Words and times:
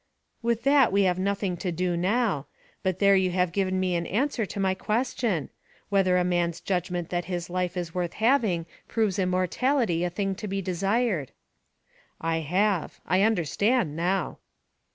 "With 0.41 0.63
that 0.63 0.91
we 0.91 1.03
have 1.03 1.19
nothing 1.19 1.55
to 1.57 1.71
do 1.71 1.95
now, 1.95 2.47
but 2.81 2.97
there 2.97 3.15
you 3.15 3.29
have 3.33 3.51
given 3.51 3.79
me 3.79 3.95
an 3.95 4.07
answer 4.07 4.47
to 4.47 4.59
my 4.59 4.73
question, 4.73 5.49
whether 5.89 6.17
a 6.17 6.23
man's 6.23 6.59
judgment 6.59 7.09
that 7.09 7.25
his 7.25 7.51
life 7.51 7.77
is 7.77 7.93
worth 7.93 8.13
having, 8.13 8.65
proves 8.87 9.19
immortality 9.19 10.03
a 10.03 10.09
thing 10.09 10.33
to 10.37 10.47
be 10.47 10.59
desired." 10.59 11.33
"I 12.19 12.37
have. 12.37 12.99
I 13.05 13.21
understand 13.21 13.95
now." 13.95 14.39